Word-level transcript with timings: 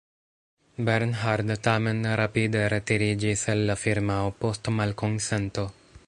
Bernhard 0.85 1.51
tamen 1.67 1.99
rapide 2.21 2.63
retiriĝis 2.75 3.43
el 3.55 3.61
la 3.73 3.79
firmao 3.85 4.35
post 4.45 4.71
malkonsento. 4.79 5.67